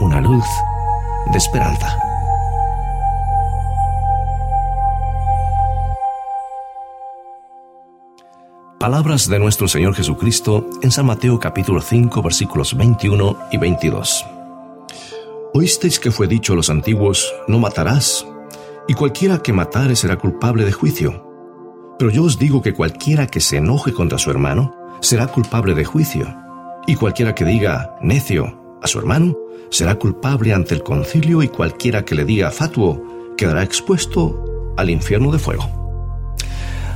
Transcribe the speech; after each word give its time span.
una 0.00 0.20
luz 0.20 0.44
de 1.32 1.38
esperanza. 1.38 1.98
Palabras 8.78 9.28
de 9.28 9.40
nuestro 9.40 9.66
Señor 9.66 9.94
Jesucristo 9.94 10.70
en 10.82 10.92
San 10.92 11.06
Mateo 11.06 11.40
capítulo 11.40 11.80
5 11.80 12.22
versículos 12.22 12.76
21 12.76 13.38
y 13.50 13.58
22. 13.58 14.24
Oísteis 15.54 15.98
que 15.98 16.12
fue 16.12 16.28
dicho 16.28 16.52
a 16.52 16.56
los 16.56 16.70
antiguos, 16.70 17.34
no 17.48 17.58
matarás, 17.58 18.24
y 18.86 18.94
cualquiera 18.94 19.42
que 19.42 19.52
matare 19.52 19.96
será 19.96 20.16
culpable 20.16 20.64
de 20.64 20.72
juicio. 20.72 21.24
Pero 21.98 22.10
yo 22.10 22.22
os 22.22 22.38
digo 22.38 22.62
que 22.62 22.72
cualquiera 22.72 23.26
que 23.26 23.40
se 23.40 23.56
enoje 23.56 23.92
contra 23.92 24.18
su 24.18 24.30
hermano 24.30 24.76
será 25.00 25.26
culpable 25.26 25.74
de 25.74 25.84
juicio, 25.84 26.32
y 26.86 26.94
cualquiera 26.94 27.34
que 27.34 27.44
diga 27.44 27.96
necio 28.00 28.67
a 28.82 28.86
su 28.86 28.98
hermano 28.98 29.36
será 29.70 29.96
culpable 29.96 30.54
ante 30.54 30.74
el 30.74 30.82
concilio, 30.82 31.42
y 31.42 31.48
cualquiera 31.48 32.04
que 32.04 32.14
le 32.14 32.24
diga 32.24 32.50
fatuo 32.50 33.34
quedará 33.36 33.62
expuesto 33.62 34.74
al 34.76 34.90
infierno 34.90 35.30
de 35.30 35.38
fuego. 35.38 35.68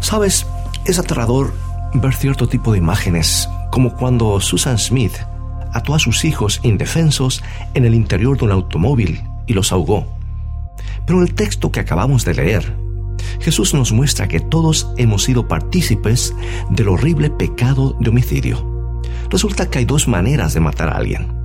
Sabes, 0.00 0.46
es 0.84 0.98
aterrador 0.98 1.52
ver 1.94 2.14
cierto 2.14 2.48
tipo 2.48 2.72
de 2.72 2.78
imágenes, 2.78 3.48
como 3.70 3.94
cuando 3.94 4.40
Susan 4.40 4.78
Smith 4.78 5.14
ató 5.72 5.94
a 5.94 5.98
sus 5.98 6.24
hijos 6.24 6.60
indefensos 6.62 7.42
en 7.74 7.84
el 7.84 7.94
interior 7.94 8.38
de 8.38 8.44
un 8.46 8.52
automóvil 8.52 9.22
y 9.46 9.54
los 9.54 9.72
ahogó. 9.72 10.06
Pero 11.06 11.18
en 11.18 11.26
el 11.26 11.34
texto 11.34 11.72
que 11.72 11.80
acabamos 11.80 12.24
de 12.24 12.34
leer, 12.34 12.76
Jesús 13.40 13.74
nos 13.74 13.92
muestra 13.92 14.28
que 14.28 14.40
todos 14.40 14.88
hemos 14.96 15.24
sido 15.24 15.48
partícipes 15.48 16.34
del 16.70 16.88
horrible 16.88 17.30
pecado 17.30 17.96
de 18.00 18.10
homicidio. 18.10 19.00
Resulta 19.30 19.68
que 19.68 19.80
hay 19.80 19.84
dos 19.84 20.08
maneras 20.08 20.54
de 20.54 20.60
matar 20.60 20.88
a 20.88 20.96
alguien. 20.96 21.38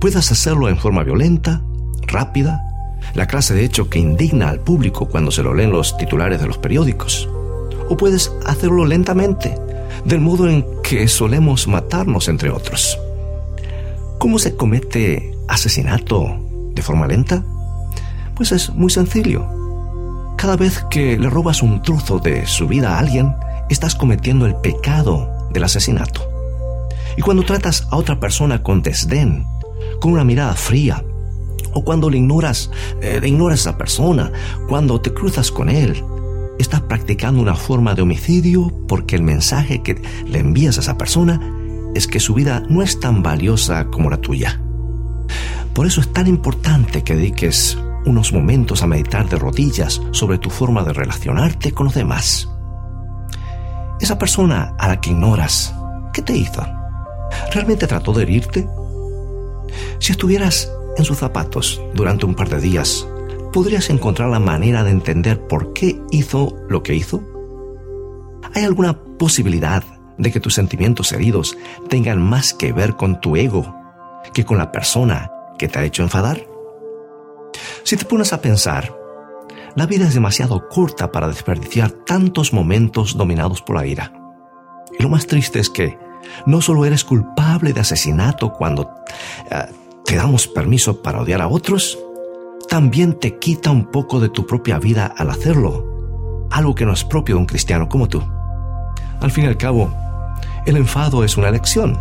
Puedes 0.00 0.30
hacerlo 0.30 0.68
en 0.68 0.78
forma 0.78 1.02
violenta, 1.02 1.60
rápida, 2.06 2.64
la 3.14 3.26
clase 3.26 3.54
de 3.54 3.64
hecho 3.64 3.90
que 3.90 3.98
indigna 3.98 4.48
al 4.48 4.60
público 4.60 5.08
cuando 5.08 5.30
se 5.30 5.42
lo 5.42 5.54
leen 5.54 5.72
los 5.72 5.96
titulares 5.96 6.40
de 6.40 6.46
los 6.46 6.58
periódicos. 6.58 7.28
O 7.88 7.96
puedes 7.96 8.32
hacerlo 8.46 8.86
lentamente, 8.86 9.54
del 10.04 10.20
modo 10.20 10.48
en 10.48 10.64
que 10.82 11.08
solemos 11.08 11.66
matarnos 11.66 12.28
entre 12.28 12.50
otros. 12.50 12.98
¿Cómo 14.18 14.38
se 14.38 14.56
comete 14.56 15.34
asesinato 15.48 16.36
de 16.74 16.82
forma 16.82 17.06
lenta? 17.06 17.44
Pues 18.36 18.52
es 18.52 18.70
muy 18.70 18.90
sencillo. 18.90 19.46
Cada 20.36 20.56
vez 20.56 20.84
que 20.90 21.18
le 21.18 21.28
robas 21.28 21.62
un 21.62 21.82
trozo 21.82 22.20
de 22.20 22.46
su 22.46 22.68
vida 22.68 22.94
a 22.94 22.98
alguien, 23.00 23.34
estás 23.68 23.96
cometiendo 23.96 24.46
el 24.46 24.54
pecado 24.56 25.48
del 25.50 25.64
asesinato. 25.64 26.22
Y 27.16 27.22
cuando 27.22 27.44
tratas 27.44 27.88
a 27.90 27.96
otra 27.96 28.20
persona 28.20 28.62
con 28.62 28.82
desdén, 28.82 29.46
con 30.00 30.12
una 30.12 30.24
mirada 30.24 30.54
fría, 30.54 31.04
o 31.72 31.84
cuando 31.84 32.10
le 32.10 32.18
ignoras, 32.18 32.70
eh, 33.02 33.20
ignoras 33.24 33.60
a 33.60 33.70
esa 33.70 33.78
persona, 33.78 34.32
cuando 34.68 35.00
te 35.00 35.12
cruzas 35.12 35.50
con 35.50 35.68
él, 35.68 36.02
estás 36.58 36.80
practicando 36.82 37.40
una 37.40 37.54
forma 37.54 37.94
de 37.94 38.02
homicidio 38.02 38.72
porque 38.88 39.16
el 39.16 39.22
mensaje 39.22 39.82
que 39.82 40.00
le 40.26 40.38
envías 40.38 40.76
a 40.78 40.80
esa 40.80 40.98
persona 40.98 41.40
es 41.94 42.06
que 42.06 42.20
su 42.20 42.34
vida 42.34 42.62
no 42.68 42.82
es 42.82 43.00
tan 43.00 43.22
valiosa 43.22 43.86
como 43.86 44.10
la 44.10 44.18
tuya. 44.18 44.60
Por 45.74 45.86
eso 45.86 46.00
es 46.00 46.12
tan 46.12 46.26
importante 46.26 47.04
que 47.04 47.14
dediques 47.14 47.78
unos 48.04 48.32
momentos 48.32 48.82
a 48.82 48.86
meditar 48.86 49.28
de 49.28 49.38
rodillas 49.38 50.00
sobre 50.12 50.38
tu 50.38 50.50
forma 50.50 50.82
de 50.82 50.92
relacionarte 50.92 51.72
con 51.72 51.86
los 51.86 51.94
demás. 51.94 52.48
Esa 54.00 54.18
persona 54.18 54.74
a 54.78 54.88
la 54.88 55.00
que 55.00 55.10
ignoras, 55.10 55.74
¿qué 56.12 56.22
te 56.22 56.36
hizo? 56.36 56.64
¿Realmente 57.52 57.86
trató 57.86 58.12
de 58.12 58.22
herirte? 58.22 58.68
Si 59.98 60.12
estuvieras 60.12 60.70
en 60.96 61.04
sus 61.04 61.18
zapatos 61.18 61.80
durante 61.94 62.26
un 62.26 62.34
par 62.34 62.48
de 62.48 62.60
días, 62.60 63.06
¿podrías 63.52 63.90
encontrar 63.90 64.28
la 64.28 64.38
manera 64.38 64.84
de 64.84 64.90
entender 64.90 65.46
por 65.46 65.72
qué 65.72 66.00
hizo 66.10 66.56
lo 66.68 66.82
que 66.82 66.94
hizo? 66.94 67.22
¿Hay 68.54 68.64
alguna 68.64 68.98
posibilidad 69.18 69.82
de 70.16 70.32
que 70.32 70.40
tus 70.40 70.54
sentimientos 70.54 71.12
heridos 71.12 71.56
tengan 71.88 72.20
más 72.20 72.54
que 72.54 72.72
ver 72.72 72.96
con 72.96 73.20
tu 73.20 73.36
ego 73.36 73.74
que 74.32 74.44
con 74.44 74.58
la 74.58 74.72
persona 74.72 75.30
que 75.58 75.68
te 75.68 75.78
ha 75.78 75.84
hecho 75.84 76.02
enfadar? 76.02 76.46
Si 77.82 77.96
te 77.96 78.04
pones 78.04 78.32
a 78.32 78.40
pensar, 78.40 78.94
la 79.74 79.86
vida 79.86 80.06
es 80.06 80.14
demasiado 80.14 80.68
corta 80.68 81.12
para 81.12 81.28
desperdiciar 81.28 81.90
tantos 81.90 82.52
momentos 82.52 83.16
dominados 83.16 83.62
por 83.62 83.76
la 83.76 83.86
ira. 83.86 84.12
Y 84.98 85.02
lo 85.02 85.08
más 85.08 85.26
triste 85.26 85.58
es 85.58 85.70
que 85.70 85.98
no 86.46 86.60
solo 86.60 86.84
eres 86.84 87.04
culpable 87.04 87.72
de 87.72 87.80
asesinato 87.80 88.52
cuando 88.52 88.90
eh, 89.50 89.66
te 90.08 90.16
damos 90.16 90.48
permiso 90.48 91.02
para 91.02 91.20
odiar 91.20 91.42
a 91.42 91.48
otros, 91.48 91.98
también 92.66 93.18
te 93.18 93.38
quita 93.38 93.70
un 93.70 93.90
poco 93.90 94.20
de 94.20 94.30
tu 94.30 94.46
propia 94.46 94.78
vida 94.78 95.04
al 95.04 95.28
hacerlo, 95.28 96.46
algo 96.50 96.74
que 96.74 96.86
no 96.86 96.94
es 96.94 97.04
propio 97.04 97.34
de 97.34 97.40
un 97.42 97.46
cristiano 97.46 97.90
como 97.90 98.08
tú. 98.08 98.22
Al 99.20 99.30
fin 99.30 99.44
y 99.44 99.48
al 99.48 99.58
cabo, 99.58 99.92
el 100.64 100.78
enfado 100.78 101.24
es 101.24 101.36
una 101.36 101.50
elección. 101.50 102.00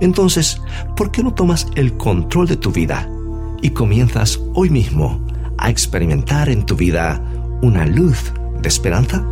Entonces, 0.00 0.60
¿por 0.96 1.12
qué 1.12 1.22
no 1.22 1.32
tomas 1.32 1.68
el 1.76 1.96
control 1.96 2.48
de 2.48 2.56
tu 2.56 2.72
vida 2.72 3.08
y 3.62 3.70
comienzas 3.70 4.40
hoy 4.54 4.70
mismo 4.70 5.24
a 5.58 5.70
experimentar 5.70 6.48
en 6.48 6.66
tu 6.66 6.74
vida 6.74 7.22
una 7.62 7.86
luz 7.86 8.32
de 8.60 8.68
esperanza? 8.68 9.24